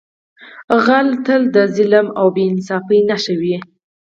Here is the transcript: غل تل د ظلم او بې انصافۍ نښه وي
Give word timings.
غل 0.85 1.07
تل 1.25 1.41
د 1.55 1.57
ظلم 1.75 2.07
او 2.19 2.27
بې 2.35 2.43
انصافۍ 2.51 2.99
نښه 3.09 3.33
وي 3.41 3.57